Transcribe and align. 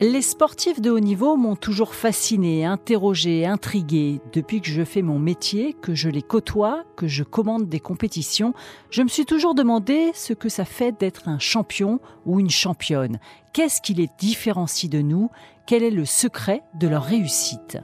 Les 0.00 0.22
sportifs 0.22 0.80
de 0.80 0.92
haut 0.92 1.00
niveau 1.00 1.36
m'ont 1.36 1.56
toujours 1.56 1.92
fasciné, 1.92 2.64
interrogé, 2.64 3.44
intrigué. 3.44 4.20
Depuis 4.32 4.60
que 4.60 4.68
je 4.68 4.84
fais 4.84 5.02
mon 5.02 5.18
métier, 5.18 5.72
que 5.72 5.92
je 5.92 6.08
les 6.08 6.22
côtoie, 6.22 6.84
que 6.94 7.08
je 7.08 7.24
commande 7.24 7.68
des 7.68 7.80
compétitions, 7.80 8.54
je 8.90 9.02
me 9.02 9.08
suis 9.08 9.24
toujours 9.24 9.56
demandé 9.56 10.12
ce 10.14 10.34
que 10.34 10.48
ça 10.48 10.64
fait 10.64 10.96
d'être 10.96 11.28
un 11.28 11.40
champion 11.40 11.98
ou 12.26 12.38
une 12.38 12.48
championne. 12.48 13.18
Qu'est-ce 13.52 13.82
qui 13.82 13.92
les 13.92 14.08
différencie 14.20 14.88
de 14.88 15.02
nous? 15.02 15.32
Quel 15.66 15.82
est 15.82 15.90
le 15.90 16.04
secret 16.04 16.62
de 16.78 16.86
leur 16.86 17.02
réussite? 17.02 17.78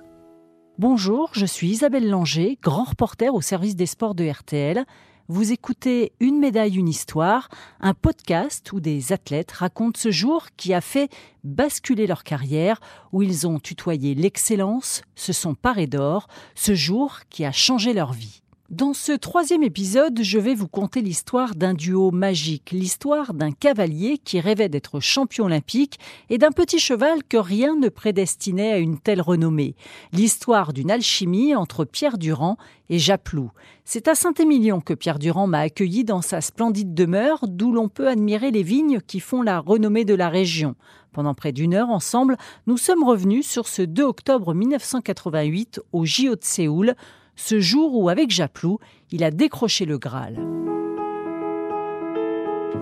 Bonjour, 0.78 1.30
je 1.32 1.46
suis 1.46 1.66
Isabelle 1.66 2.08
Langer, 2.08 2.60
grand 2.62 2.84
reporter 2.84 3.34
au 3.34 3.40
service 3.40 3.74
des 3.74 3.86
sports 3.86 4.14
de 4.14 4.24
RTL. 4.24 4.84
Vous 5.28 5.52
écoutez 5.52 6.12
Une 6.20 6.38
médaille, 6.38 6.76
une 6.76 6.88
histoire, 6.88 7.48
un 7.80 7.94
podcast 7.94 8.70
où 8.74 8.80
des 8.80 9.14
athlètes 9.14 9.52
racontent 9.52 9.98
ce 9.98 10.10
jour 10.10 10.48
qui 10.58 10.74
a 10.74 10.82
fait 10.82 11.10
basculer 11.44 12.06
leur 12.06 12.24
carrière, 12.24 12.78
où 13.10 13.22
ils 13.22 13.46
ont 13.46 13.58
tutoyé 13.58 14.14
l'excellence, 14.14 15.00
se 15.14 15.32
sont 15.32 15.54
parés 15.54 15.86
d'or, 15.86 16.28
ce 16.54 16.74
jour 16.74 17.20
qui 17.30 17.46
a 17.46 17.52
changé 17.52 17.94
leur 17.94 18.12
vie. 18.12 18.42
Dans 18.70 18.94
ce 18.94 19.12
troisième 19.12 19.62
épisode, 19.62 20.20
je 20.22 20.38
vais 20.38 20.54
vous 20.54 20.68
conter 20.68 21.02
l'histoire 21.02 21.54
d'un 21.54 21.74
duo 21.74 22.10
magique, 22.10 22.70
l'histoire 22.70 23.34
d'un 23.34 23.52
cavalier 23.52 24.16
qui 24.16 24.40
rêvait 24.40 24.70
d'être 24.70 25.00
champion 25.00 25.44
olympique 25.44 25.98
et 26.30 26.38
d'un 26.38 26.50
petit 26.50 26.78
cheval 26.78 27.22
que 27.28 27.36
rien 27.36 27.76
ne 27.76 27.90
prédestinait 27.90 28.72
à 28.72 28.78
une 28.78 28.98
telle 28.98 29.20
renommée, 29.20 29.76
l'histoire 30.14 30.72
d'une 30.72 30.90
alchimie 30.90 31.54
entre 31.54 31.84
Pierre 31.84 32.16
Durand 32.16 32.56
et 32.88 32.98
Japlou. 32.98 33.50
C'est 33.84 34.08
à 34.08 34.14
Saint-Émilion 34.14 34.80
que 34.80 34.94
Pierre 34.94 35.18
Durand 35.18 35.46
m'a 35.46 35.60
accueilli 35.60 36.02
dans 36.02 36.22
sa 36.22 36.40
splendide 36.40 36.94
demeure, 36.94 37.44
d'où 37.46 37.70
l'on 37.70 37.90
peut 37.90 38.08
admirer 38.08 38.50
les 38.50 38.62
vignes 38.62 39.00
qui 39.06 39.20
font 39.20 39.42
la 39.42 39.60
renommée 39.60 40.06
de 40.06 40.14
la 40.14 40.30
région. 40.30 40.74
Pendant 41.12 41.34
près 41.34 41.52
d'une 41.52 41.74
heure 41.74 41.90
ensemble, 41.90 42.38
nous 42.66 42.78
sommes 42.78 43.04
revenus 43.04 43.46
sur 43.46 43.68
ce 43.68 43.82
2 43.82 44.02
octobre 44.04 44.54
1988 44.54 45.82
au 45.92 46.06
JO 46.06 46.34
de 46.34 46.42
Séoul, 46.42 46.94
ce 47.36 47.60
jour 47.60 47.96
où, 47.96 48.08
avec 48.08 48.30
Japlou, 48.30 48.78
il 49.10 49.24
a 49.24 49.30
décroché 49.30 49.84
le 49.84 49.98
Graal. 49.98 50.38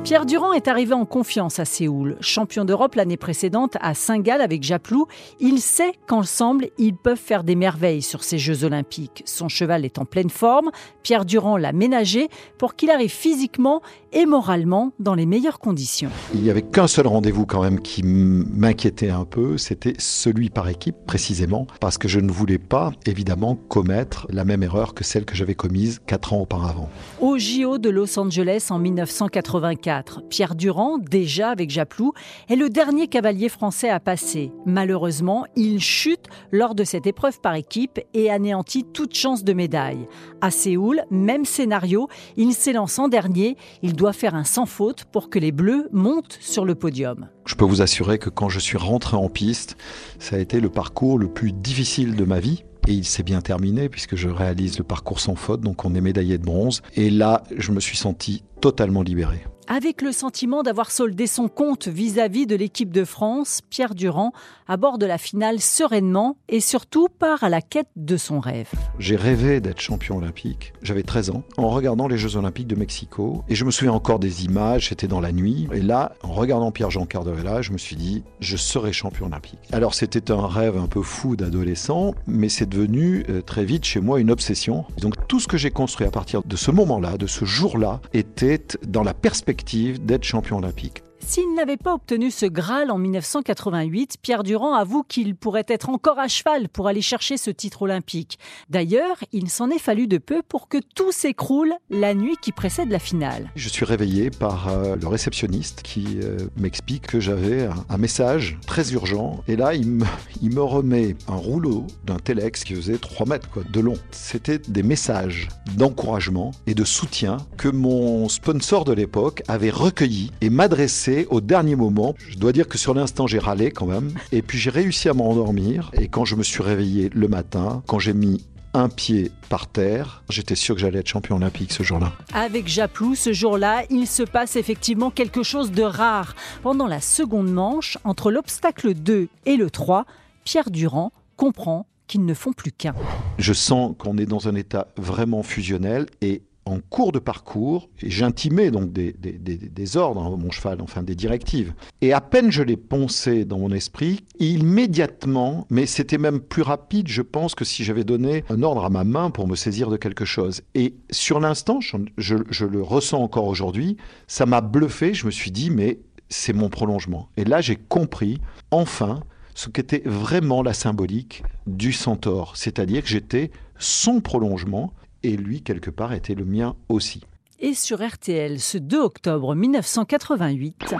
Pierre 0.04 0.26
Durand 0.26 0.52
est 0.52 0.66
arrivé 0.66 0.94
en 0.94 1.04
confiance 1.04 1.60
à 1.60 1.64
Séoul. 1.64 2.16
Champion 2.20 2.64
d'Europe 2.64 2.96
l'année 2.96 3.16
précédente 3.16 3.76
à 3.80 3.94
Saint-Gall 3.94 4.40
avec 4.40 4.64
Japlou, 4.64 5.06
il 5.38 5.60
sait 5.60 5.92
qu'ensemble, 6.08 6.70
ils 6.76 6.96
peuvent 6.96 7.16
faire 7.16 7.44
des 7.44 7.54
merveilles 7.54 8.02
sur 8.02 8.24
ces 8.24 8.36
Jeux 8.36 8.64
olympiques. 8.64 9.22
Son 9.26 9.48
cheval 9.48 9.84
est 9.84 9.98
en 9.98 10.04
pleine 10.04 10.28
forme, 10.28 10.72
Pierre 11.04 11.24
Durand 11.24 11.56
l'a 11.56 11.72
ménagé 11.72 12.28
pour 12.58 12.74
qu'il 12.74 12.90
arrive 12.90 13.12
physiquement 13.12 13.80
et 14.12 14.26
moralement 14.26 14.92
dans 14.98 15.14
les 15.14 15.24
meilleures 15.24 15.60
conditions. 15.60 16.10
Il 16.34 16.42
n'y 16.42 16.50
avait 16.50 16.62
qu'un 16.62 16.88
seul 16.88 17.06
rendez-vous 17.06 17.46
quand 17.46 17.62
même 17.62 17.80
qui 17.80 18.02
m'inquiétait 18.02 19.10
un 19.10 19.24
peu, 19.24 19.56
c'était 19.56 19.94
celui 19.98 20.50
par 20.50 20.68
équipe 20.68 20.96
précisément, 21.06 21.68
parce 21.80 21.96
que 21.96 22.08
je 22.08 22.18
ne 22.18 22.30
voulais 22.32 22.58
pas 22.58 22.90
évidemment 23.06 23.54
commettre 23.54 24.26
la 24.30 24.44
même 24.44 24.64
erreur 24.64 24.94
que 24.94 25.04
celle 25.04 25.24
que 25.24 25.36
j'avais 25.36 25.54
commise 25.54 26.00
quatre 26.06 26.32
ans 26.32 26.40
auparavant. 26.40 26.90
Au 27.20 27.38
JO 27.38 27.78
de 27.78 27.88
Los 27.88 28.18
Angeles 28.18 28.66
en 28.70 28.80
1984, 28.80 29.91
Pierre 30.30 30.54
Durand, 30.54 30.98
déjà 30.98 31.50
avec 31.50 31.70
Japlou, 31.70 32.12
est 32.48 32.56
le 32.56 32.70
dernier 32.70 33.08
cavalier 33.08 33.48
français 33.48 33.90
à 33.90 34.00
passer. 34.00 34.52
Malheureusement, 34.64 35.44
il 35.56 35.80
chute 35.80 36.26
lors 36.50 36.74
de 36.74 36.84
cette 36.84 37.06
épreuve 37.06 37.40
par 37.40 37.54
équipe 37.54 38.00
et 38.14 38.30
anéantit 38.30 38.84
toute 38.84 39.14
chance 39.14 39.44
de 39.44 39.52
médaille. 39.52 40.06
À 40.40 40.50
Séoul, 40.50 41.02
même 41.10 41.44
scénario, 41.44 42.08
il 42.36 42.54
s'élance 42.54 42.98
en 42.98 43.08
dernier. 43.08 43.56
Il 43.82 43.94
doit 43.94 44.12
faire 44.12 44.34
un 44.34 44.44
sans 44.44 44.66
faute 44.66 45.04
pour 45.04 45.28
que 45.28 45.38
les 45.38 45.52
Bleus 45.52 45.88
montent 45.92 46.38
sur 46.40 46.64
le 46.64 46.74
podium. 46.74 47.28
Je 47.44 47.54
peux 47.54 47.64
vous 47.64 47.82
assurer 47.82 48.18
que 48.18 48.30
quand 48.30 48.48
je 48.48 48.60
suis 48.60 48.78
rentré 48.78 49.16
en 49.16 49.28
piste, 49.28 49.76
ça 50.18 50.36
a 50.36 50.38
été 50.38 50.60
le 50.60 50.68
parcours 50.68 51.18
le 51.18 51.28
plus 51.28 51.52
difficile 51.52 52.16
de 52.16 52.24
ma 52.24 52.40
vie. 52.40 52.64
Et 52.88 52.92
il 52.92 53.04
s'est 53.04 53.22
bien 53.22 53.40
terminé 53.40 53.88
puisque 53.88 54.16
je 54.16 54.28
réalise 54.28 54.78
le 54.78 54.84
parcours 54.84 55.20
sans 55.20 55.36
faute, 55.36 55.60
donc 55.60 55.84
on 55.84 55.94
est 55.94 56.00
médaillé 56.00 56.38
de 56.38 56.44
bronze. 56.44 56.82
Et 56.96 57.10
là, 57.10 57.44
je 57.56 57.70
me 57.70 57.78
suis 57.78 57.96
senti 57.96 58.42
totalement 58.60 59.02
libéré. 59.02 59.44
Avec 59.68 60.02
le 60.02 60.10
sentiment 60.10 60.62
d'avoir 60.64 60.90
soldé 60.90 61.28
son 61.28 61.48
compte 61.48 61.86
vis-à-vis 61.86 62.46
de 62.46 62.56
l'équipe 62.56 62.92
de 62.92 63.04
France, 63.04 63.60
Pierre 63.70 63.94
Durand 63.94 64.32
aborde 64.66 65.04
la 65.04 65.18
finale 65.18 65.60
sereinement 65.60 66.36
et 66.48 66.60
surtout 66.60 67.08
part 67.08 67.44
à 67.44 67.48
la 67.48 67.60
quête 67.60 67.88
de 67.94 68.16
son 68.16 68.40
rêve. 68.40 68.68
J'ai 68.98 69.16
rêvé 69.16 69.60
d'être 69.60 69.80
champion 69.80 70.16
olympique. 70.16 70.72
J'avais 70.82 71.04
13 71.04 71.30
ans 71.30 71.42
en 71.56 71.68
regardant 71.68 72.08
les 72.08 72.18
Jeux 72.18 72.36
olympiques 72.36 72.66
de 72.66 72.74
Mexico 72.74 73.44
et 73.48 73.54
je 73.54 73.64
me 73.64 73.70
souviens 73.70 73.92
encore 73.92 74.18
des 74.18 74.44
images, 74.44 74.88
c'était 74.88 75.08
dans 75.08 75.20
la 75.20 75.30
nuit 75.30 75.68
et 75.72 75.80
là, 75.80 76.12
en 76.22 76.32
regardant 76.32 76.72
Pierre-Jean 76.72 77.06
Carderella, 77.06 77.62
je 77.62 77.72
me 77.72 77.78
suis 77.78 77.96
dit 77.96 78.24
je 78.40 78.56
serai 78.56 78.92
champion 78.92 79.26
olympique. 79.26 79.60
Alors 79.72 79.94
c'était 79.94 80.32
un 80.32 80.46
rêve 80.46 80.76
un 80.76 80.88
peu 80.88 81.02
fou 81.02 81.36
d'adolescent, 81.36 82.14
mais 82.26 82.48
c'est 82.48 82.68
devenu 82.68 83.24
euh, 83.28 83.42
très 83.42 83.64
vite 83.64 83.84
chez 83.84 84.00
moi 84.00 84.18
une 84.18 84.30
obsession. 84.30 84.84
Donc 85.00 85.14
tout 85.28 85.38
ce 85.38 85.46
que 85.46 85.56
j'ai 85.56 85.70
construit 85.70 86.06
à 86.06 86.10
partir 86.10 86.42
de 86.42 86.56
ce 86.56 86.72
moment-là, 86.72 87.16
de 87.16 87.26
ce 87.26 87.44
jour-là, 87.44 88.00
était 88.12 88.60
dans 88.86 89.02
la 89.02 89.14
perspective 89.14 89.51
d'être 90.00 90.24
champion 90.24 90.58
olympique. 90.58 91.02
S'il 91.24 91.54
n'avait 91.54 91.76
pas 91.76 91.94
obtenu 91.94 92.30
ce 92.30 92.46
Graal 92.46 92.90
en 92.90 92.98
1988, 92.98 94.16
Pierre 94.20 94.42
Durand 94.42 94.74
avoue 94.74 95.02
qu'il 95.02 95.34
pourrait 95.34 95.64
être 95.68 95.88
encore 95.88 96.18
à 96.18 96.28
cheval 96.28 96.68
pour 96.68 96.88
aller 96.88 97.00
chercher 97.00 97.36
ce 97.36 97.50
titre 97.50 97.82
olympique. 97.82 98.38
D'ailleurs, 98.68 99.16
il 99.32 99.48
s'en 99.48 99.70
est 99.70 99.78
fallu 99.78 100.08
de 100.08 100.18
peu 100.18 100.42
pour 100.46 100.68
que 100.68 100.78
tout 100.94 101.12
s'écroule 101.12 101.72
la 101.90 102.14
nuit 102.14 102.36
qui 102.42 102.52
précède 102.52 102.90
la 102.90 102.98
finale. 102.98 103.50
Je 103.54 103.68
suis 103.68 103.84
réveillé 103.84 104.30
par 104.30 104.68
euh, 104.68 104.96
le 104.96 105.06
réceptionniste 105.06 105.82
qui 105.82 106.18
euh, 106.22 106.36
m'explique 106.56 107.06
que 107.06 107.20
j'avais 107.20 107.68
un, 107.88 107.98
message 107.98 108.58
très 108.66 108.92
urgent. 108.92 109.42
Et 109.46 109.56
là, 109.56 109.74
il 109.74 109.86
me, 109.88 110.60
remet 110.60 111.16
un 111.28 111.36
rouleau 111.36 111.86
d'un 112.04 112.16
Telex 112.16 112.64
qui 112.64 112.74
faisait 112.74 112.98
3 112.98 113.26
mètres 113.26 113.60
de 113.70 113.80
long. 113.80 113.96
C'était 114.10 114.58
des 114.58 114.82
messages 114.82 115.48
d'encouragement 115.76 116.50
et 116.66 116.74
de 116.74 116.84
soutien 116.84 117.36
que 117.56 117.68
mon 117.68 118.28
sponsor 118.28 118.84
de 118.84 118.92
l'époque 118.92 119.42
avait 119.48 119.70
recueillis 119.70 120.32
et 120.40 120.50
m'adressé 120.50 121.11
au 121.30 121.40
dernier 121.40 121.76
moment. 121.76 122.14
Je 122.28 122.36
dois 122.36 122.52
dire 122.52 122.68
que 122.68 122.78
sur 122.78 122.94
l'instant, 122.94 123.26
j'ai 123.26 123.38
râlé 123.38 123.70
quand 123.70 123.86
même. 123.86 124.12
Et 124.32 124.42
puis 124.42 124.58
j'ai 124.58 124.70
réussi 124.70 125.08
à 125.08 125.14
m'endormir. 125.14 125.90
Et 125.94 126.08
quand 126.08 126.24
je 126.24 126.36
me 126.36 126.42
suis 126.42 126.62
réveillé 126.62 127.10
le 127.12 127.28
matin, 127.28 127.82
quand 127.86 127.98
j'ai 127.98 128.14
mis 128.14 128.44
un 128.74 128.88
pied 128.88 129.30
par 129.48 129.66
terre. 129.66 130.22
J'étais 130.28 130.54
sûr 130.54 130.74
que 130.74 130.80
j'allais 130.80 131.00
être 131.00 131.08
champion 131.08 131.36
olympique 131.36 131.72
ce 131.72 131.82
jour-là. 131.82 132.12
Avec 132.32 132.68
Japlou, 132.68 133.14
ce 133.14 133.32
jour-là, 133.32 133.82
il 133.90 134.06
se 134.06 134.22
passe 134.22 134.56
effectivement 134.56 135.10
quelque 135.10 135.42
chose 135.42 135.72
de 135.72 135.82
rare. 135.82 136.34
Pendant 136.62 136.86
la 136.86 137.00
seconde 137.00 137.52
manche, 137.52 137.98
entre 138.04 138.30
l'obstacle 138.30 138.94
2 138.94 139.28
et 139.46 139.56
le 139.56 139.70
3, 139.70 140.06
Pierre 140.44 140.70
Durand 140.70 141.12
comprend 141.36 141.86
qu'ils 142.06 142.24
ne 142.24 142.34
font 142.34 142.52
plus 142.52 142.72
qu'un. 142.72 142.94
Je 143.38 143.52
sens 143.52 143.94
qu'on 143.98 144.18
est 144.18 144.26
dans 144.26 144.48
un 144.48 144.54
état 144.54 144.88
vraiment 144.96 145.42
fusionnel 145.42 146.06
et 146.20 146.42
en 146.64 146.78
cours 146.78 147.12
de 147.12 147.18
parcours, 147.18 147.88
j'intimais 148.02 148.70
donc 148.70 148.92
des, 148.92 149.12
des, 149.12 149.96
ordres 149.96 150.24
à 150.24 150.30
mon 150.30 150.50
cheval, 150.50 150.80
enfin 150.80 151.02
des 151.02 151.14
directives. 151.14 151.74
Et 152.00 152.12
à 152.12 152.20
peine 152.20 152.52
je 152.52 152.62
l'ai 152.62 152.76
poncé 152.76 153.44
dans 153.44 153.58
mon 153.58 153.72
esprit, 153.72 154.24
immédiatement, 154.38 155.66
mais 155.70 155.86
c'était 155.86 156.18
même 156.18 156.40
plus 156.40 156.62
rapide, 156.62 157.08
je 157.08 157.22
pense, 157.22 157.54
que 157.54 157.64
si 157.64 157.82
j'avais 157.84 158.04
donné 158.04 158.44
un 158.48 158.62
ordre 158.62 158.84
à 158.84 158.90
ma 158.90 159.04
main 159.04 159.30
pour 159.30 159.48
me 159.48 159.56
saisir 159.56 159.90
de 159.90 159.96
quelque 159.96 160.24
chose. 160.24 160.62
Et 160.74 160.94
sur 161.10 161.40
l'instant, 161.40 161.80
je, 161.80 162.36
je 162.48 162.64
le 162.64 162.82
ressens 162.82 163.20
encore 163.20 163.46
aujourd'hui, 163.46 163.96
ça 164.28 164.46
m'a 164.46 164.60
bluffé, 164.60 165.14
je 165.14 165.26
me 165.26 165.30
suis 165.30 165.50
dit, 165.50 165.70
mais 165.70 165.98
c'est 166.28 166.52
mon 166.52 166.68
prolongement. 166.68 167.28
Et 167.36 167.44
là, 167.44 167.60
j'ai 167.60 167.76
compris, 167.76 168.40
enfin, 168.70 169.22
ce 169.54 169.68
qu'était 169.68 170.02
vraiment 170.04 170.62
la 170.62 170.72
symbolique 170.72 171.42
du 171.66 171.92
centaure, 171.92 172.56
c'est-à-dire 172.56 173.02
que 173.02 173.08
j'étais 173.08 173.50
son 173.78 174.20
prolongement, 174.20 174.92
et 175.22 175.36
lui, 175.36 175.62
quelque 175.62 175.90
part, 175.90 176.12
était 176.12 176.34
le 176.34 176.44
mien 176.44 176.74
aussi. 176.88 177.22
Et 177.64 177.74
sur 177.74 178.04
RTL, 178.04 178.58
ce 178.58 178.76
2 178.76 179.00
octobre 179.00 179.54
1988. 179.54 180.94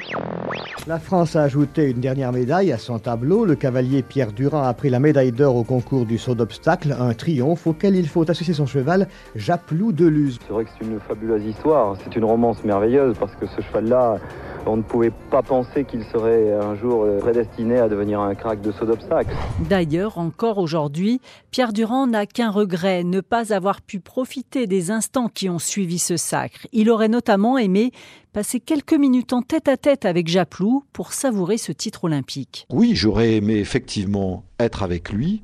La 0.87 1.01
France 1.01 1.35
a 1.35 1.43
ajouté 1.43 1.91
une 1.91 2.01
dernière 2.01 2.31
médaille 2.31 2.71
à 2.71 2.79
son 2.79 3.01
tableau. 3.01 3.45
Le 3.45 3.57
cavalier 3.57 4.03
Pierre 4.03 4.33
Durand 4.33 4.63
a 4.63 4.73
pris 4.73 4.89
la 4.89 5.01
médaille 5.01 5.33
d'or 5.33 5.57
au 5.57 5.65
concours 5.65 6.07
du 6.07 6.19
saut 6.19 6.37
d'obstacle, 6.37 6.95
un 6.97 7.15
triomphe 7.15 7.67
auquel 7.67 7.97
il 7.97 8.07
faut 8.09 8.29
associer 8.31 8.55
son 8.55 8.67
cheval, 8.67 9.09
Japlou 9.35 9.91
de 9.91 10.07
Luz. 10.07 10.39
C'est 10.47 10.53
vrai 10.53 10.65
que 10.65 10.71
c'est 10.79 10.87
une 10.87 11.01
fabuleuse 11.01 11.45
histoire, 11.45 11.97
c'est 12.05 12.15
une 12.15 12.25
romance 12.25 12.63
merveilleuse 12.63 13.17
parce 13.19 13.35
que 13.35 13.47
ce 13.47 13.61
cheval-là 13.61 14.21
on 14.67 14.77
ne 14.77 14.83
pouvait 14.83 15.13
pas 15.31 15.43
penser 15.43 15.85
qu'il 15.85 16.05
serait 16.05 16.53
un 16.53 16.75
jour 16.77 17.07
prédestiné 17.21 17.79
à 17.79 17.89
devenir 17.89 18.21
un 18.21 18.35
crack 18.35 18.61
de 18.61 18.73
saut 18.73 18.87
d'obstacle. 18.87 19.35
D'ailleurs, 19.69 20.19
encore 20.19 20.59
aujourd'hui, 20.59 21.21
Pierre 21.51 21.73
Durand 21.73 22.07
n'a 22.07 22.27
qu'un 22.27 22.51
regret, 22.51 23.05
ne 23.05 23.21
pas 23.21 23.53
avoir 23.53 23.81
pu 23.81 24.01
profiter 24.01 24.67
des 24.67 24.91
instants 24.91 25.29
qui 25.29 25.49
ont 25.49 25.59
suivi 25.59 25.99
ce 25.99 26.17
sacre. 26.17 26.67
Il 26.73 26.91
aurait 26.91 27.09
notamment 27.09 27.59
aimé 27.59 27.93
passer 28.33 28.61
quelques 28.61 28.95
minutes 28.95 29.33
en 29.33 29.43
tête 29.43 29.69
à 29.69 29.77
tête 29.77 30.05
avec 30.05 30.29
Japlou 30.29 30.85
pour 30.93 31.13
savourer 31.13 31.59
ce 31.59 31.73
titre 31.73 32.05
olympique. 32.05 32.67
Oui, 32.71 32.93
j'aurais 32.95 33.35
aimé 33.35 33.57
effectivement 33.57 34.45
être 34.59 34.83
avec 34.83 35.13
lui 35.13 35.43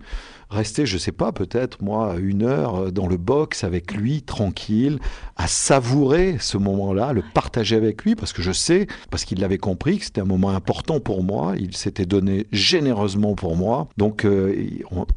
rester, 0.51 0.87
je 0.87 0.99
sais 0.99 1.13
pas, 1.13 1.33
peut-être 1.33 1.83
moi, 1.83 2.17
une 2.19 2.43
heure 2.43 2.77
euh, 2.77 2.91
dans 2.91 3.07
le 3.07 3.17
box 3.17 3.65
avec 3.65 3.95
lui, 3.95 4.23
tranquille, 4.23 4.99
à 5.37 5.47
savourer 5.47 6.37
ce 6.41 6.57
moment-là, 6.59 7.13
le 7.13 7.23
partager 7.35 7.77
avec 7.77 8.05
lui, 8.05 8.15
parce 8.15 8.33
que 8.33 8.43
je 8.43 8.53
sais, 8.53 8.87
parce 9.11 9.25
qu'il 9.25 9.41
l'avait 9.41 9.59
compris, 9.59 9.99
que 9.99 10.05
c'était 10.05 10.21
un 10.21 10.27
moment 10.27 10.51
important 10.51 11.01
pour 11.01 11.23
moi, 11.23 11.55
il 11.59 11.77
s'était 11.77 12.07
donné 12.07 12.47
généreusement 12.53 13.35
pour 13.35 13.57
moi, 13.57 13.89
donc 13.97 14.25
euh, 14.25 14.55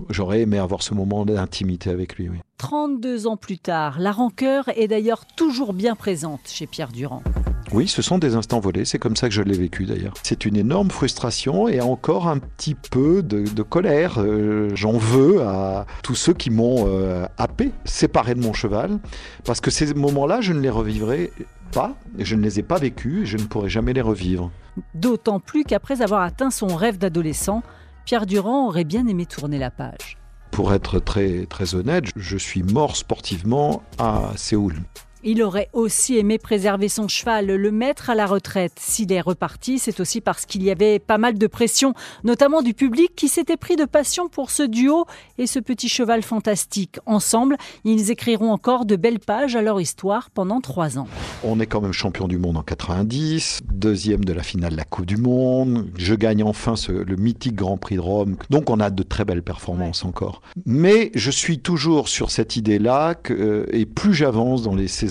j'aurais 0.10 0.42
aimé 0.42 0.57
avoir 0.57 0.81
ce 0.83 0.94
moment 0.94 1.25
d'intimité 1.25 1.89
avec 1.89 2.18
lui. 2.18 2.30
Oui. 2.30 2.38
32 2.57 3.28
ans 3.28 3.38
plus 3.38 3.57
tard, 3.57 4.00
la 4.00 4.12
rancœur 4.12 4.69
est 4.75 4.88
d'ailleurs 4.88 5.25
toujours 5.36 5.74
bien 5.74 5.95
présente 5.95 6.42
chez 6.45 6.68
Pierre 6.68 6.92
Durand. 6.92 7.24
Oui, 7.73 7.88
ce 7.88 8.01
sont 8.01 8.18
des 8.18 8.35
instants 8.35 8.59
volés, 8.59 8.83
c'est 8.83 9.00
comme 9.00 9.15
ça 9.15 9.29
que 9.29 9.33
je 9.33 9.41
l'ai 9.41 9.57
vécu 9.57 9.85
d'ailleurs. 9.85 10.13
C'est 10.23 10.45
une 10.45 10.57
énorme 10.57 10.91
frustration 10.91 11.69
et 11.69 11.79
encore 11.79 12.27
un 12.27 12.38
petit 12.38 12.75
peu 12.75 13.23
de, 13.23 13.62
colère. 13.62 14.15
Euh, 14.18 14.69
j'en 14.75 14.97
veux 14.97 15.41
à 15.41 15.85
tous 16.03 16.15
ceux 16.15 16.33
qui 16.33 16.50
m'ont 16.50 16.85
euh, 16.88 17.25
happé, 17.38 17.71
séparé 17.85 18.35
de 18.35 18.41
mon 18.41 18.51
cheval, 18.51 19.00
parce 19.45 19.62
que 19.62 19.71
ces 19.71 19.94
moments-là, 19.94 20.41
je 20.41 20.51
ne 20.51 20.59
les 20.59 20.69
revivrai 20.69 21.31
pas, 21.71 21.95
je 22.19 22.35
ne 22.35 22.41
les 22.41 22.59
ai 22.59 22.63
pas 22.63 22.77
vécus, 22.77 23.23
et 23.23 23.25
je 23.25 23.38
ne 23.38 23.44
pourrai 23.44 23.69
jamais 23.69 23.94
les 23.94 24.01
revivre. 24.01 24.51
D'autant 24.94 25.39
plus 25.39 25.63
qu'après 25.63 26.01
avoir 26.01 26.21
atteint 26.21 26.50
son 26.50 26.68
rêve 26.68 26.97
d'adolescent, 26.97 27.63
Pierre 28.03 28.25
Durand 28.25 28.68
aurait 28.68 28.83
bien 28.83 29.07
aimé 29.07 29.25
tourner 29.25 29.59
la 29.59 29.71
page. 29.71 30.18
Pour 30.51 30.73
être 30.73 31.00
très, 31.00 31.45
très 31.45 31.75
honnête, 31.75 32.06
je 32.18 32.38
suis 32.38 32.63
mort 32.63 32.97
sportivement 32.97 33.83
à 33.97 34.31
Séoul. 34.35 34.75
Il 35.23 35.44
aurait 35.44 35.69
aussi 35.73 36.18
aimé 36.18 36.39
préserver 36.39 36.89
son 36.89 37.07
cheval, 37.07 37.45
le 37.45 37.71
mettre 37.71 38.09
à 38.09 38.15
la 38.15 38.25
retraite. 38.25 38.73
S'il 38.79 39.13
est 39.13 39.21
reparti, 39.21 39.77
c'est 39.77 40.00
aussi 40.00 40.19
parce 40.19 40.47
qu'il 40.47 40.63
y 40.63 40.71
avait 40.71 40.97
pas 40.97 41.19
mal 41.19 41.38
de 41.38 41.45
pression, 41.45 41.94
notamment 42.23 42.63
du 42.63 42.73
public 42.73 43.12
qui 43.15 43.27
s'était 43.27 43.56
pris 43.56 43.75
de 43.75 43.85
passion 43.85 44.29
pour 44.29 44.50
ce 44.50 44.63
duo 44.63 45.06
et 45.38 45.45
ce 45.45 45.59
petit 45.59 45.89
cheval 45.89 46.23
fantastique. 46.23 46.97
Ensemble, 47.06 47.57
ils 47.83 48.09
écriront 48.09 48.51
encore 48.51 48.85
de 48.85 48.95
belles 48.95 49.19
pages 49.19 49.56
à 49.56 49.62
leur 49.62 49.79
histoire 49.79 50.31
pendant 50.31 50.59
trois 50.59 50.97
ans. 50.97 51.07
On 51.44 51.59
est 51.59 51.68
quand 51.68 51.81
même 51.81 51.94
champion 51.94 52.27
du 52.27 52.39
monde 52.39 52.57
en 52.57 52.63
90, 52.63 53.59
deuxième 53.71 54.25
de 54.25 54.33
la 54.33 54.41
finale 54.41 54.71
de 54.71 54.77
la 54.77 54.85
Coupe 54.85 55.06
du 55.06 55.18
Monde. 55.18 55.88
Je 55.97 56.15
gagne 56.15 56.44
enfin 56.44 56.73
le 56.89 57.15
mythique 57.15 57.56
Grand 57.56 57.77
Prix 57.77 57.97
de 57.97 58.01
Rome. 58.01 58.38
Donc 58.50 58.71
on 58.71 58.79
a 58.79 58.89
de 58.89 59.03
très 59.03 59.23
belles 59.23 59.44
performances 59.44 60.03
encore. 60.03 60.41
Mais 60.65 61.12
je 61.13 61.29
suis 61.29 61.59
toujours 61.59 62.07
sur 62.07 62.31
cette 62.31 62.56
idée-là 62.56 63.13
que, 63.13 63.33
euh, 63.33 63.65
et 63.71 63.85
plus 63.85 64.15
j'avance 64.15 64.63
dans 64.63 64.73
les 64.73 64.88
saisons, 64.88 65.10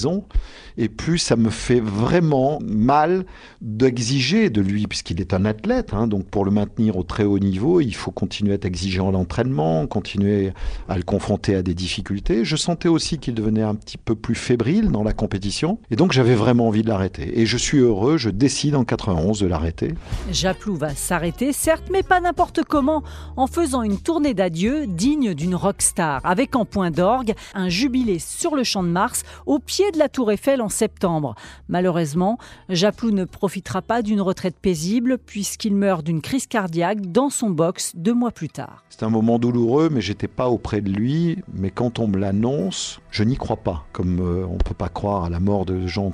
et 0.77 0.89
plus 0.89 1.19
ça 1.19 1.37
me 1.37 1.51
fait 1.51 1.81
vraiment 1.81 2.59
mal 2.63 3.25
d'exiger 3.61 4.51
de 4.51 4.61
lui, 4.61 4.87
puisqu'il 4.87 5.21
est 5.21 5.35
un 5.35 5.45
athlète. 5.45 5.93
Hein. 5.93 6.07
donc 6.07 6.27
pour 6.27 6.45
le 6.45 6.51
maintenir 6.51 6.97
au 6.97 7.03
très 7.03 7.25
haut 7.25 7.39
niveau, 7.39 7.81
il 7.81 7.95
faut 7.95 8.11
continuer 8.11 8.53
à 8.53 8.55
être 8.55 8.65
exigeant 8.65 9.09
à 9.09 9.13
l'entraînement, 9.13 9.87
continuer 9.87 10.53
à 10.89 10.97
le 10.97 11.03
confronter 11.03 11.55
à 11.55 11.63
des 11.63 11.75
difficultés. 11.75 12.45
Je 12.45 12.57
sentais 12.57 12.89
aussi 12.89 13.19
qu'il 13.19 13.35
devenait 13.35 13.63
un 13.63 13.75
petit 13.75 13.99
peu 13.99 14.15
plus 14.15 14.35
fébrile 14.35 14.91
dans 14.91 15.03
la 15.03 15.13
compétition, 15.13 15.79
et 15.91 15.97
donc 15.97 16.13
j'avais 16.13 16.35
vraiment 16.35 16.69
envie 16.69 16.83
de 16.83 16.89
l'arrêter. 16.89 17.41
Et 17.41 17.47
je 17.47 17.57
suis 17.57 17.79
heureux, 17.79 18.17
je 18.17 18.31
décide 18.31 18.75
en 18.75 18.85
91 18.85 19.41
de 19.41 19.47
l'arrêter. 19.47 19.95
Japlou 20.33 20.77
va 20.77 20.95
s'arrêter, 20.95 21.53
certes, 21.53 21.85
mais 21.93 22.03
pas 22.03 22.21
n'importe 22.21 22.65
comment, 22.65 23.03
en 23.37 23.47
faisant 23.47 23.83
une 23.83 23.99
tournée 23.99 24.35
d'adieu 24.35 24.87
digne 24.87 25.35
d'une 25.35 25.55
rockstar, 25.55 26.21
avec 26.25 26.57
en 26.57 26.65
point 26.65 26.91
d'orgue 26.91 27.35
un 27.55 27.69
jubilé 27.69 28.19
sur 28.19 28.55
le 28.55 28.65
champ 28.65 28.83
de 28.83 28.89
Mars, 28.89 29.25
au 29.47 29.59
pied 29.59 29.90
de 29.91 29.99
la 29.99 30.09
Tour 30.09 30.33
Eiffel 30.33 30.63
en 30.63 30.69
septembre. 30.69 31.35
Malheureusement, 31.69 32.39
Japlou 32.69 33.11
ne 33.11 33.25
profitera 33.25 33.83
pas 33.83 34.03
d'une 34.03 34.21
retraite 34.21 34.57
paisible 34.61 35.19
puisqu'il 35.19 35.75
meurt 35.75 36.05
d'une 36.05 36.21
crise 36.21 36.47
cardiaque 36.47 37.01
dans 37.01 37.31
son 37.31 37.51
box 37.51 37.93
deux 37.97 38.15
mois 38.15 38.31
plus 38.31 38.49
tard. 38.49 38.85
C'est 38.89 39.03
un 39.03 39.11
moment 39.11 39.39
douloureux, 39.39 39.89
mais 39.91 40.01
j'étais 40.01 40.29
pas 40.29 40.49
auprès 40.49 40.81
de 40.81 40.91
lui. 40.91 41.39
Mais 41.55 41.71
quand 41.71 41.99
on 41.99 42.09
me 42.09 42.19
l'annonce, 42.19 43.01
je 43.11 43.25
n'y 43.25 43.37
crois 43.37 43.57
pas. 43.57 43.87
Comme 43.93 44.21
euh, 44.21 44.47
on 44.49 44.55
ne 44.55 44.59
peut 44.59 44.75
pas 44.75 44.89
croire 44.89 45.25
à 45.25 45.31
la 45.31 45.41
mort 45.41 45.65
de 45.65 45.87
gens 45.87 46.13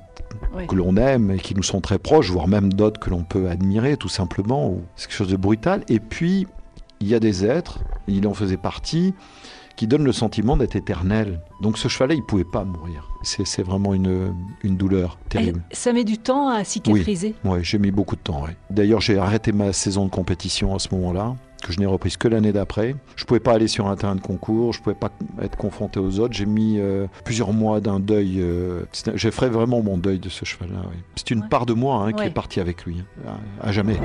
que 0.69 0.75
l'on 0.75 0.96
aime 0.96 1.31
et 1.31 1.38
qui 1.38 1.55
nous 1.55 1.62
sont 1.62 1.81
très 1.81 1.99
proches, 1.99 2.31
voire 2.31 2.49
même 2.49 2.72
d'autres 2.72 3.00
que 3.00 3.11
l'on 3.11 3.22
peut 3.22 3.49
admirer 3.49 3.96
tout 3.96 4.08
simplement. 4.08 4.76
C'est 4.96 5.06
quelque 5.08 5.17
chose 5.17 5.31
de 5.31 5.37
brutal. 5.37 5.84
Et 5.88 6.00
puis, 6.00 6.46
il 7.00 7.08
y 7.08 7.14
a 7.14 7.20
des 7.20 7.44
êtres, 7.44 7.81
il 8.08 8.26
en 8.26 8.34
faisait 8.34 8.56
partie, 8.56 9.14
qui 9.76 9.87
donne 9.87 10.05
le 10.05 10.12
sentiment 10.12 10.56
d'être 10.56 10.76
éternel. 10.76 11.40
Donc 11.61 11.78
ce 11.78 11.88
cheval-là, 11.88 12.14
il 12.14 12.20
ne 12.20 12.25
pouvait 12.25 12.44
pas 12.44 12.64
mourir. 12.64 13.11
C'est 13.23 13.62
vraiment 13.62 13.93
une, 13.93 14.34
une, 14.62 14.76
douleur 14.76 15.19
terrible. 15.28 15.61
ça 15.73 15.93
met 15.93 16.05
du 16.05 16.17
temps 16.17 16.49
à 16.49 16.62
cicatriser 16.62 17.34
Oui, 17.44 17.58
j'ai 17.62 17.78
mis 17.78 17.90
beaucoup 17.90 18.14
de 18.14 18.20
temps. 18.20 18.44
D'ailleurs, 18.70 19.00
j'ai 19.00 19.19
arrêté 19.19 19.50
ma 19.50 19.73
saison 19.73 20.05
de 20.05 20.11
compétition 20.11 20.75
à 20.75 20.78
ce 20.78 20.94
moment-là 20.94 21.34
que 21.62 21.73
je 21.73 21.81
n'ai 21.81 21.87
reprise 21.87 22.17
que 22.17 22.28
l'année 22.28 22.52
d'après. 22.52 22.94
Je 23.17 23.25
ne 23.25 23.26
pouvais 23.26 23.40
pas 23.40 23.52
aller 23.52 23.69
sur 23.69 23.88
un 23.88 23.96
terrain 23.96 24.14
de 24.14 24.20
concours, 24.20 24.73
je 24.73 24.78
ne 24.78 24.84
pouvais 24.84 24.96
pas 24.96 25.11
être 25.43 25.56
confronté 25.56 25.99
aux 25.99 26.20
autres. 26.20 26.34
J'ai 26.34 26.46
mis 26.46 26.79
euh, 26.79 27.06
plusieurs 27.25 27.52
mois 27.52 27.81
d'un 27.81 27.99
deuil. 27.99 28.37
Euh, 28.38 28.82
j'ai 29.14 29.31
fait 29.31 29.49
vraiment 29.49 29.82
mon 29.82 29.99
deuil 29.99 30.19
de 30.19 30.29
ce 30.29 30.44
cheval-là. 30.44 30.82
C'est 31.17 31.31
une 31.31 31.49
part 31.49 31.67
de 31.67 31.72
moi 31.72 32.05
hein, 32.05 32.12
qui 32.12 32.25
est 32.25 32.31
partie 32.31 32.61
avec 32.61 32.84
lui, 32.84 33.02
hein, 33.26 33.32
à 33.61 33.72
jamais. 33.72 33.99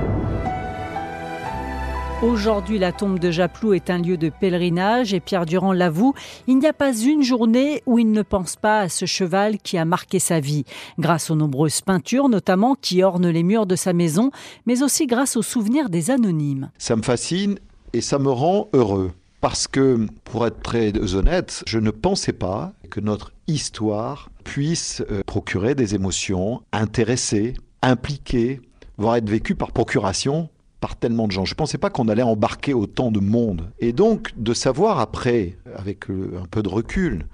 Aujourd'hui, 2.21 2.77
la 2.77 2.91
tombe 2.91 3.17
de 3.17 3.31
Japlou 3.31 3.73
est 3.73 3.89
un 3.89 3.97
lieu 3.97 4.15
de 4.15 4.29
pèlerinage 4.29 5.11
et 5.11 5.19
Pierre 5.19 5.47
Durand 5.47 5.73
l'avoue, 5.73 6.13
il 6.45 6.59
n'y 6.59 6.67
a 6.67 6.73
pas 6.73 6.95
une 6.95 7.23
journée 7.23 7.81
où 7.87 7.97
il 7.97 8.11
ne 8.11 8.21
pense 8.21 8.55
pas 8.55 8.81
à 8.81 8.89
ce 8.89 9.07
cheval 9.07 9.57
qui 9.57 9.75
a 9.79 9.85
marqué 9.85 10.19
sa 10.19 10.39
vie, 10.39 10.63
grâce 10.99 11.31
aux 11.31 11.35
nombreuses 11.35 11.81
peintures 11.81 12.29
notamment 12.29 12.75
qui 12.79 13.01
ornent 13.01 13.29
les 13.29 13.41
murs 13.41 13.65
de 13.65 13.75
sa 13.75 13.91
maison, 13.93 14.29
mais 14.67 14.83
aussi 14.83 15.07
grâce 15.07 15.35
aux 15.35 15.41
souvenirs 15.41 15.89
des 15.89 16.11
anonymes. 16.11 16.69
Ça 16.77 16.95
me 16.95 17.01
fascine 17.01 17.57
et 17.93 18.01
ça 18.01 18.19
me 18.19 18.29
rend 18.29 18.69
heureux. 18.73 19.11
Parce 19.39 19.67
que, 19.67 20.05
pour 20.23 20.45
être 20.45 20.61
très 20.61 20.93
honnête, 21.15 21.63
je 21.65 21.79
ne 21.79 21.89
pensais 21.89 22.33
pas 22.33 22.73
que 22.91 22.99
notre 22.99 23.33
histoire 23.47 24.29
puisse 24.43 25.01
euh, 25.09 25.23
procurer 25.25 25.73
des 25.73 25.95
émotions, 25.95 26.61
intéresser, 26.71 27.55
impliquer, 27.81 28.61
voire 28.99 29.15
être 29.15 29.27
vécue 29.27 29.55
par 29.55 29.71
procuration 29.71 30.49
par 30.81 30.97
tellement 30.97 31.27
de 31.27 31.31
gens. 31.31 31.45
Je 31.45 31.53
ne 31.53 31.57
pensais 31.57 31.77
pas 31.77 31.89
qu'on 31.89 32.09
allait 32.09 32.23
embarquer 32.23 32.73
autant 32.73 33.11
de 33.11 33.21
monde. 33.21 33.69
Et 33.79 33.93
donc, 33.93 34.31
de 34.35 34.53
savoir 34.53 34.99
après, 34.99 35.57
avec 35.75 36.09
euh, 36.09 36.39
un 36.43 36.47
peu 36.47 36.61
de 36.61 36.67
recul, 36.67 37.27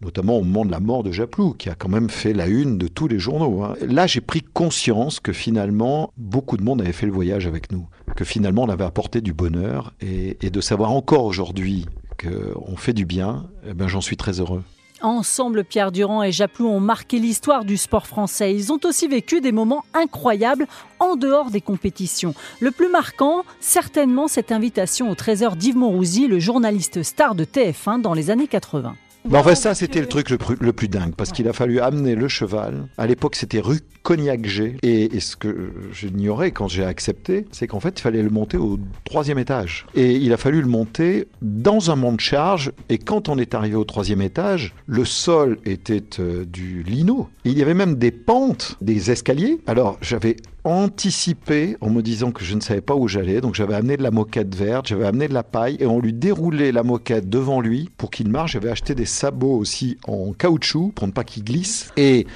notamment 0.00 0.38
au 0.38 0.42
moment 0.42 0.64
de 0.64 0.70
la 0.70 0.80
mort 0.80 1.02
de 1.02 1.12
Japlou, 1.12 1.52
qui 1.52 1.68
a 1.68 1.74
quand 1.74 1.88
même 1.88 2.08
fait 2.08 2.32
la 2.32 2.46
une 2.46 2.78
de 2.78 2.88
tous 2.88 3.06
les 3.06 3.18
journaux. 3.18 3.62
Hein. 3.62 3.74
Là, 3.86 4.06
j'ai 4.06 4.22
pris 4.22 4.40
conscience 4.40 5.20
que 5.20 5.32
finalement, 5.32 6.12
beaucoup 6.16 6.56
de 6.56 6.62
monde 6.62 6.80
avait 6.80 6.92
fait 6.92 7.06
le 7.06 7.12
voyage 7.12 7.46
avec 7.46 7.70
nous, 7.70 7.86
que 8.16 8.24
finalement, 8.24 8.62
on 8.62 8.68
avait 8.68 8.84
apporté 8.84 9.20
du 9.20 9.34
bonheur, 9.34 9.92
et, 10.00 10.36
de 10.50 10.60
savoir 10.60 10.92
encore 10.92 11.24
aujourd'hui 11.24 11.86
qu'on 12.18 12.76
fait 12.76 12.92
du 12.92 13.04
bien, 13.04 13.48
eh 13.68 13.74
ben, 13.74 13.88
j'en 13.88 14.00
suis 14.00 14.16
très 14.16 14.40
heureux. 14.40 14.62
Ensemble, 15.04 15.64
Pierre 15.64 15.92
Durand 15.92 16.22
et 16.22 16.32
Japlou 16.32 16.66
ont 16.66 16.80
marqué 16.80 17.18
l'histoire 17.18 17.66
du 17.66 17.76
sport 17.76 18.06
français. 18.06 18.54
Ils 18.54 18.72
ont 18.72 18.80
aussi 18.84 19.06
vécu 19.06 19.42
des 19.42 19.52
moments 19.52 19.84
incroyables 19.92 20.66
en 20.98 21.14
dehors 21.16 21.50
des 21.50 21.60
compétitions. 21.60 22.34
Le 22.60 22.70
plus 22.70 22.88
marquant, 22.88 23.44
certainement 23.60 24.28
cette 24.28 24.50
invitation 24.50 25.10
au 25.10 25.14
trésor 25.14 25.56
d'Yves 25.56 25.76
Monrouzy, 25.76 26.26
le 26.26 26.38
journaliste 26.38 27.02
star 27.02 27.34
de 27.34 27.44
TF1 27.44 28.00
dans 28.00 28.14
les 28.14 28.30
années 28.30 28.48
80. 28.48 28.96
En 29.32 29.42
fait, 29.42 29.54
ça, 29.54 29.74
c'était 29.74 30.00
le 30.00 30.08
truc 30.08 30.30
le 30.30 30.72
plus, 30.72 30.88
dingue, 30.88 31.14
parce 31.14 31.32
qu'il 31.32 31.48
a 31.48 31.52
fallu 31.52 31.80
amener 31.80 32.14
le 32.14 32.28
cheval. 32.28 32.88
À 32.98 33.06
l'époque, 33.06 33.36
c'était 33.36 33.60
rue 33.60 33.80
Cognac-G. 34.02 34.76
Et, 34.82 35.20
ce 35.20 35.36
que 35.36 35.72
j'ignorais 35.92 36.50
quand 36.50 36.68
j'ai 36.68 36.84
accepté, 36.84 37.46
c'est 37.50 37.66
qu'en 37.66 37.80
fait, 37.80 37.98
il 37.98 38.02
fallait 38.02 38.22
le 38.22 38.30
monter 38.30 38.58
au 38.58 38.78
troisième 39.04 39.38
étage. 39.38 39.86
Et 39.94 40.12
il 40.12 40.32
a 40.32 40.36
fallu 40.36 40.60
le 40.60 40.68
monter 40.68 41.28
dans 41.40 41.90
un 41.90 42.12
de 42.12 42.20
charge. 42.20 42.72
Et 42.88 42.98
quand 42.98 43.28
on 43.28 43.38
est 43.38 43.54
arrivé 43.54 43.76
au 43.76 43.84
troisième 43.84 44.20
étage, 44.20 44.74
le 44.86 45.04
sol 45.04 45.58
était 45.64 46.20
euh, 46.20 46.44
du 46.44 46.82
lino. 46.82 47.28
Il 47.44 47.56
y 47.56 47.62
avait 47.62 47.74
même 47.74 47.94
des 47.94 48.10
pentes, 48.10 48.76
des 48.82 49.10
escaliers. 49.10 49.60
Alors, 49.66 49.96
j'avais 50.02 50.36
anticipé 50.64 51.76
en 51.80 51.90
me 51.90 52.02
disant 52.02 52.32
que 52.32 52.44
je 52.44 52.54
ne 52.54 52.60
savais 52.60 52.80
pas 52.80 52.94
où 52.94 53.06
j'allais. 53.06 53.40
Donc 53.40 53.54
j'avais 53.54 53.74
amené 53.74 53.96
de 53.96 54.02
la 54.02 54.10
moquette 54.10 54.54
verte, 54.54 54.88
j'avais 54.88 55.06
amené 55.06 55.28
de 55.28 55.34
la 55.34 55.42
paille 55.42 55.76
et 55.78 55.86
on 55.86 56.00
lui 56.00 56.12
déroulait 56.12 56.72
la 56.72 56.82
moquette 56.82 57.28
devant 57.28 57.60
lui 57.60 57.90
pour 57.96 58.10
qu'il 58.10 58.28
marche. 58.28 58.52
J'avais 58.52 58.70
acheté 58.70 58.94
des 58.94 59.06
sabots 59.06 59.56
aussi 59.56 59.98
en 60.06 60.32
caoutchouc 60.32 60.92
pour 60.94 61.06
ne 61.06 61.12
pas 61.12 61.24
qu'il 61.24 61.44
glisse. 61.44 61.92
Et 61.96 62.26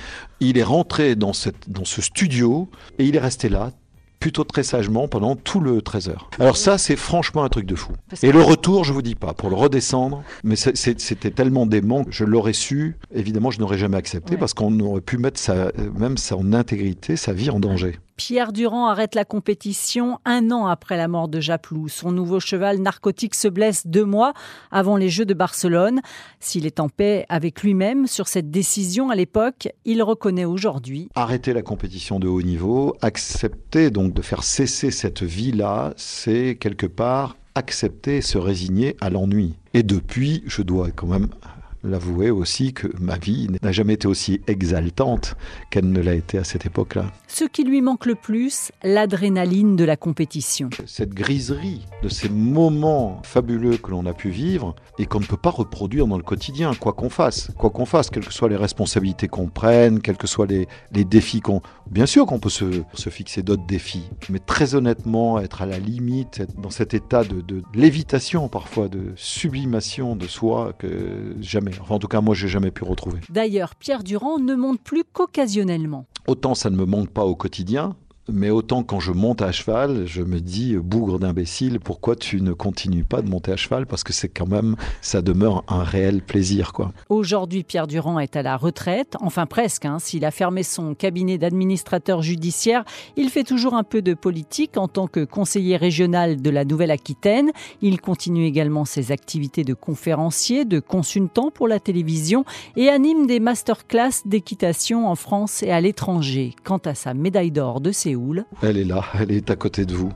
il 0.41 0.59
est 0.59 0.65
rentré 0.65 1.17
dans, 1.17 1.33
cette, 1.33 1.69
dans 1.69 1.85
ce 1.85 2.03
studio 2.03 2.69
et 2.99 3.05
il 3.07 3.17
est 3.17 3.21
resté 3.21 3.49
là 3.49 3.73
plutôt 4.21 4.45
très 4.45 4.63
sagement 4.63 5.09
pendant 5.09 5.37
tout 5.37 5.61
le 5.61 5.81
13 5.81 6.09
heures. 6.09 6.31
Alors 6.39 6.57
ça, 6.57 6.79
c'est 6.79 6.97
franchement 6.97 7.45
un 7.45 7.49
truc 7.49 7.67
de 7.67 7.75
fou. 7.75 7.93
Et 8.23 8.33
le 8.33 8.43
retour, 8.43 8.85
je 8.85 8.93
vous 8.93 9.03
dis 9.03 9.15
pas, 9.15 9.33
pour 9.33 9.49
le 9.49 9.55
redescendre, 9.55 10.23
mais 10.43 10.57
c'était 10.57 11.31
tellement 11.31 11.67
dément 11.67 12.05
que 12.05 12.13
je 12.13 12.25
l'aurais 12.25 12.53
su, 12.53 12.97
évidemment, 13.15 13.51
je 13.51 13.61
n'aurais 13.61 13.79
jamais 13.79 13.97
accepté 13.97 14.37
parce 14.37 14.55
qu'on 14.55 14.79
aurait 14.81 15.01
pu 15.01 15.19
mettre 15.19 15.39
sa, 15.39 15.71
même 15.97 16.19
son 16.19 16.53
intégrité, 16.53 17.17
sa 17.17 17.33
vie 17.33 17.51
en 17.51 17.61
danger. 17.61 18.01
Pierre 18.19 18.53
Durand 18.53 18.89
arrête 18.89 19.15
la 19.15 19.25
compétition 19.25 20.19
un 20.25 20.51
an 20.51 20.67
après 20.67 20.97
la 20.97 21.07
mort 21.07 21.29
de 21.29 21.39
Japlou. 21.39 21.89
Son 21.89 22.11
nouveau 22.11 22.41
cheval 22.41 22.79
narcotique 22.79 23.37
se 23.37 23.47
blesse 23.47 23.87
deux 23.87 24.05
mois 24.05 24.35
avant 24.73 24.97
les 24.97 25.09
Jeux 25.09 25.25
de 25.25 25.35
Barcelone. 25.35 26.01
S'il 26.41 26.67
est 26.67 26.81
en 26.81 26.89
paix 26.89 27.25
avec 27.29 27.63
lui-même 27.63 28.09
sur 28.09 28.27
cette 28.27 28.51
décision 28.51 29.11
à 29.11 29.15
l'époque, 29.15 29.69
il 29.85 30.03
reconnaît 30.03 30.45
aujourd'hui. 30.45 31.09
Arrêter 31.15 31.53
la 31.53 31.63
compétition 31.63 32.19
de 32.19 32.27
haut 32.27 32.43
niveau, 32.43 32.97
accepter 33.03 33.91
donc 33.91 34.15
de 34.15 34.21
faire 34.21 34.43
cesser 34.43 34.91
cette 34.91 35.23
vie-là, 35.23 35.95
c'est 35.97 36.57
quelque 36.61 36.87
part 36.87 37.37
accepter, 37.55 38.21
se 38.21 38.39
résigner 38.39 38.97
à 39.01 39.11
l'ennui. 39.11 39.55
Et 39.75 39.83
depuis, 39.83 40.45
je 40.47 40.63
dois 40.63 40.91
quand 40.93 41.09
même 41.09 41.29
l'avouer 41.83 42.31
aussi 42.31 42.73
que 42.73 42.89
ma 43.01 43.19
vie 43.19 43.49
n'a 43.63 43.73
jamais 43.73 43.95
été 43.95 44.09
aussi 44.09 44.41
exaltante 44.47 45.37
qu'elle 45.71 45.91
ne 45.91 46.01
l'a 46.01 46.15
été 46.15 46.39
à 46.39 46.45
cette 46.45 46.67
époque-là. 46.67 47.07
Ce 47.27 47.45
qui 47.45 47.65
lui 47.65 47.83
manque 47.83 48.07
le 48.07 48.15
plus, 48.15 48.73
l'adrénaline 48.83 49.77
de 49.77 49.85
la 49.85 49.97
compétition. 49.97 50.71
Cette 50.87 51.15
griserie 51.15 51.87
de 52.03 52.09
ces 52.09 52.29
moments 52.29 53.21
fabuleux 53.25 53.77
que 53.77 53.91
l'on 53.91 54.07
a 54.07 54.15
pu 54.15 54.31
vivre 54.31 54.75
et 54.99 55.07
qu'on 55.07 55.21
ne 55.21 55.27
peut 55.27 55.37
pas 55.37 55.51
reproduire 55.51 56.07
dans 56.07 56.17
le 56.17 56.23
quotidien, 56.23 56.73
quoi 56.75 56.93
qu'on 56.93 57.11
fasse. 57.11 57.51
Quoi 57.57 57.71
qu'on 57.71 57.87
fasse, 57.87 58.11
quelles 58.11 58.27
que 58.27 58.33
soient 58.33 58.49
les 58.49 58.57
responsabilités 58.57 59.29
qu'on 59.29 59.49
prenne, 59.49 60.01
quels 60.01 60.17
que 60.17 60.27
soient 60.27 60.47
les, 60.47 60.69
les 60.93 61.05
défis 61.05 61.41
qu'on... 61.41 61.63
Bien 61.91 62.07
sûr 62.07 62.27
qu'on 62.27 62.39
peut 62.39 62.51
se, 62.51 62.83
se 62.95 63.11
fixer 63.11 63.43
d'autres 63.43 63.67
défis, 63.67 64.11
mais 64.29 64.39
très 64.39 64.75
honnêtement, 64.75 65.39
être 65.41 65.63
à 65.63 65.67
la 65.67 65.79
limite, 65.79 66.41
être 66.41 66.61
dans 66.61 66.71
cet 66.71 66.93
état 66.93 67.25
de, 67.25 67.41
de 67.41 67.63
lévitation 67.75 68.49
parfois, 68.49 68.89
de 68.89 69.13
sublimation 69.17 70.17
de 70.17 70.27
soi 70.27 70.75
que 70.79 71.35
jamais 71.41 71.68
Enfin, 71.81 71.95
en 71.95 71.99
tout 71.99 72.09
cas, 72.09 72.21
moi, 72.21 72.35
j'ai 72.35 72.49
jamais 72.49 72.71
pu 72.71 72.85
retrouver. 72.85 73.21
D'ailleurs, 73.29 73.75
Pierre 73.75 74.03
Durand 74.03 74.39
ne 74.39 74.55
monte 74.55 74.81
plus 74.81 75.05
qu'occasionnellement. 75.05 76.07
Autant 76.27 76.55
ça 76.55 76.71
ne 76.71 76.77
me 76.77 76.85
manque 76.85 77.11
pas 77.11 77.25
au 77.25 77.35
quotidien, 77.35 77.97
mais 78.31 78.51
autant 78.51 78.83
quand 78.83 79.01
je 79.01 79.13
monte 79.13 79.43
à 79.43 79.53
cheval, 79.53 80.07
je 80.07 80.23
me 80.23 80.41
dis, 80.41 80.77
bougre 80.77 81.19
d'imbécile, 81.19 81.81
pourquoi 81.81 82.17
tu 82.17 82.41
ne 82.41 82.53
continues 82.53 83.05
pas 83.05 83.23
de 83.23 83.29
monter 83.29 83.53
à 83.53 83.57
cheval? 83.57 83.87
Parce 83.87 84.05
que 84.05 84.13
c'est 84.13 84.29
quand 84.29 84.47
même, 84.47 84.77
ça 85.01 85.23
demeure 85.23 85.65
un 85.69 85.83
réel 85.83 86.23
plaisir. 86.23 86.73
quoi. 86.73 86.93
Aujourd'hui, 87.09 87.65
Pierre 87.65 87.87
Durand 87.87 88.19
est 88.19 88.37
à 88.37 88.43
la 88.43 88.57
retraite, 88.57 89.17
enfin 89.21 89.47
presque. 89.47 89.85
Hein. 89.85 89.99
S'il 89.99 90.25
a 90.25 90.31
fermé 90.31 90.63
son 90.63 90.95
cabinet 90.95 91.39
d'administrateur 91.39 92.23
judiciaire, 92.23 92.85
il 93.17 93.31
fait 93.31 93.45
toujours 93.45 93.75
un 93.75 93.85
peu 93.85 94.03
de 94.03 94.15
politique 94.15 94.77
en 94.77 94.89
tant 94.89 95.07
que 95.07 95.25
conseiller 95.25 95.77
régional 95.77 96.41
de 96.41 96.51
la 96.51 96.65
Nouvelle-Aquitaine. 96.65 97.51
Il 97.83 98.01
continue 98.01 98.45
également 98.45 98.85
ses 98.85 99.13
activités 99.13 99.65
de 99.65 99.75
conférencier, 99.75 100.65
de 100.65 100.81
consultant 100.81 101.51
pour 101.51 101.69
la 101.69 101.81
télévision 101.81 102.45
et 102.77 102.89
anime 102.89 103.27
des 103.27 103.41
masterclass 103.41 104.23
d'équitation 104.25 105.09
en 105.09 105.15
France 105.15 105.63
et 105.63 105.71
à 105.71 105.81
l'étranger. 105.81 106.55
Quant 106.65 106.79
à 106.79 106.95
sa 106.95 107.15
médaille 107.15 107.51
d'or 107.51 107.81
de 107.81 107.93
Séoul, 108.19 108.45
elle 108.63 108.77
est 108.77 108.85
là, 108.85 109.05
elle 109.19 109.31
est 109.31 109.51
à 109.51 109.57
côté 109.57 109.87
de 109.87 109.95
vous. 109.95 110.13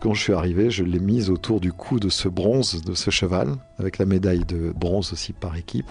Quand 0.00 0.14
je 0.14 0.22
suis 0.22 0.32
arrivé, 0.32 0.70
je 0.70 0.82
l'ai 0.82 0.98
mise 0.98 1.30
autour 1.30 1.60
du 1.60 1.72
cou 1.72 2.00
de 2.00 2.08
ce 2.08 2.28
bronze, 2.28 2.82
de 2.82 2.94
ce 2.94 3.10
cheval, 3.10 3.54
avec 3.78 3.98
la 3.98 4.06
médaille 4.06 4.44
de 4.44 4.72
bronze 4.74 5.12
aussi 5.12 5.32
par 5.32 5.56
équipe, 5.56 5.86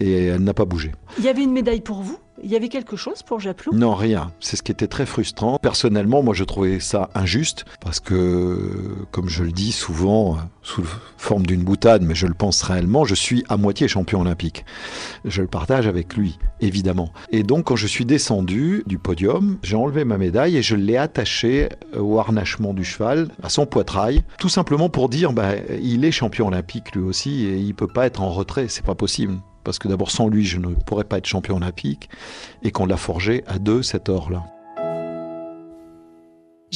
et 0.00 0.26
elle 0.26 0.42
n'a 0.44 0.54
pas 0.54 0.64
bougé. 0.64 0.92
Il 1.18 1.24
y 1.24 1.28
avait 1.28 1.42
une 1.42 1.52
médaille 1.52 1.80
pour 1.82 2.02
vous? 2.02 2.18
Il 2.42 2.50
y 2.50 2.56
avait 2.56 2.68
quelque 2.68 2.96
chose 2.96 3.22
pour 3.22 3.40
Japlou? 3.40 3.74
Non, 3.74 3.94
rien. 3.94 4.32
C'est 4.40 4.56
ce 4.56 4.62
qui 4.62 4.72
était 4.72 4.86
très 4.86 5.06
frustrant. 5.06 5.58
Personnellement, 5.58 6.22
moi, 6.22 6.34
je 6.34 6.44
trouvais 6.44 6.80
ça 6.80 7.10
injuste 7.14 7.64
parce 7.80 8.00
que, 8.00 9.06
comme 9.10 9.28
je 9.28 9.44
le 9.44 9.52
dis 9.52 9.72
souvent, 9.72 10.38
sous 10.62 10.84
forme 11.16 11.46
d'une 11.46 11.62
boutade, 11.62 12.02
mais 12.02 12.14
je 12.14 12.26
le 12.26 12.34
pense 12.34 12.62
réellement, 12.62 13.04
je 13.04 13.14
suis 13.14 13.44
à 13.48 13.56
moitié 13.56 13.88
champion 13.88 14.20
olympique. 14.20 14.64
Je 15.24 15.42
le 15.42 15.48
partage 15.48 15.86
avec 15.86 16.16
lui, 16.16 16.38
évidemment. 16.60 17.12
Et 17.30 17.42
donc, 17.42 17.66
quand 17.66 17.76
je 17.76 17.86
suis 17.86 18.04
descendu 18.04 18.82
du 18.86 18.98
podium, 18.98 19.58
j'ai 19.62 19.76
enlevé 19.76 20.04
ma 20.04 20.18
médaille 20.18 20.56
et 20.56 20.62
je 20.62 20.76
l'ai 20.76 20.96
attachée 20.96 21.68
au 21.96 22.18
harnachement 22.18 22.74
du 22.74 22.84
cheval, 22.84 23.28
à 23.42 23.48
son 23.48 23.66
poitrail, 23.66 24.24
tout 24.38 24.48
simplement 24.48 24.88
pour 24.88 25.08
dire, 25.08 25.32
bah, 25.32 25.52
il 25.82 26.04
est 26.04 26.12
champion 26.12 26.48
olympique 26.48 26.94
lui 26.94 27.02
aussi 27.02 27.44
et 27.44 27.56
il 27.56 27.74
peut 27.74 27.86
pas 27.86 28.06
être 28.06 28.20
en 28.20 28.30
retrait, 28.30 28.68
c'est 28.68 28.84
pas 28.84 28.94
possible 28.94 29.38
parce 29.64 29.78
que 29.78 29.88
d'abord 29.88 30.10
sans 30.10 30.28
lui 30.28 30.44
je 30.44 30.58
ne 30.58 30.74
pourrais 30.74 31.04
pas 31.04 31.18
être 31.18 31.26
champion 31.26 31.56
olympique, 31.56 32.08
et 32.62 32.70
qu'on 32.70 32.86
l'a 32.86 32.96
forgé 32.96 33.42
à 33.46 33.58
deux 33.58 33.82
cet 33.82 34.08
or-là. 34.08 34.44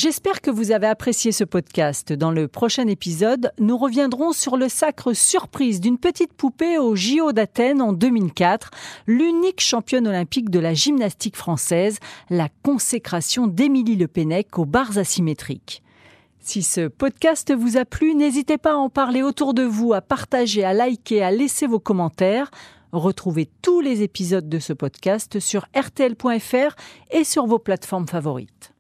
J'espère 0.01 0.41
que 0.41 0.53
vous 0.53 0.71
avez 0.71 0.87
apprécié 0.87 1.33
ce 1.33 1.43
podcast. 1.43 2.13
Dans 2.13 2.31
le 2.31 2.47
prochain 2.47 2.87
épisode, 2.87 3.51
nous 3.59 3.77
reviendrons 3.77 4.33
sur 4.33 4.57
le 4.57 4.69
sacre 4.69 5.13
surprise 5.13 5.81
d'une 5.81 5.99
petite 5.99 6.33
poupée 6.35 6.79
au 6.79 6.95
JO 6.95 7.33
d'Athènes 7.33 7.83
en 7.83 7.93
2004, 7.93 8.71
l'unique 9.09 9.61
championne 9.61 10.07
olympique 10.07 10.51
de 10.51 10.61
la 10.61 10.73
gymnastique 10.73 11.35
française, 11.35 11.99
la 12.31 12.49
consécration 12.63 13.49
d'Émilie 13.49 13.97
Le 13.97 14.07
Pennec 14.07 14.57
aux 14.61 14.67
barres 14.67 14.99
asymétriques. 14.99 15.83
Si 16.39 16.63
ce 16.63 16.87
podcast 16.87 17.53
vous 17.53 17.77
a 17.77 17.85
plu, 17.85 18.15
n'hésitez 18.15 18.57
pas 18.57 18.75
à 18.75 18.77
en 18.77 18.91
parler 18.91 19.23
autour 19.23 19.53
de 19.53 19.65
vous, 19.65 19.95
à 19.95 20.01
partager, 20.01 20.63
à 20.63 20.75
liker, 20.75 21.25
à 21.25 21.33
laisser 21.33 21.67
vos 21.67 21.81
commentaires. 21.81 22.53
Retrouvez 22.93 23.51
tous 23.61 23.81
les 23.81 24.03
épisodes 24.03 24.49
de 24.49 24.59
ce 24.59 24.73
podcast 24.73 25.41
sur 25.41 25.67
rtl.fr 25.77 26.75
et 27.11 27.25
sur 27.25 27.47
vos 27.47 27.59
plateformes 27.59 28.09
favorites. 28.09 28.73